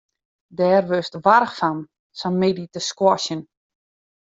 Dêr 0.57 0.83
wurdst 0.89 1.15
warch 1.25 1.53
fan, 1.59 1.77
sa'n 2.19 2.35
middei 2.41 2.67
te 2.73 2.79
squashen. 2.89 3.41